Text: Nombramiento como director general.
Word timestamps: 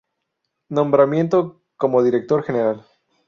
Nombramiento 0.69 1.61
como 1.77 2.01
director 2.01 2.41
general. 2.43 2.87